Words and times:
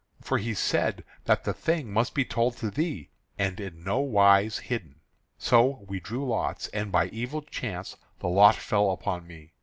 For 0.19 0.39
he 0.39 0.55
said 0.55 1.03
that 1.25 1.43
the 1.43 1.53
thing 1.53 1.93
must 1.93 2.15
be 2.15 2.25
told 2.25 2.57
to 2.57 2.71
thee, 2.71 3.11
and 3.37 3.59
in 3.59 3.83
no 3.83 3.99
wise 3.99 4.57
hidden. 4.57 4.99
So 5.37 5.85
we 5.87 5.99
drew 5.99 6.27
lots, 6.27 6.69
and 6.69 6.91
by 6.91 7.05
evil 7.09 7.43
chance 7.43 7.95
the 8.17 8.27
lot 8.27 8.55
fell 8.55 8.89
upon 8.89 9.27
me. 9.27 9.53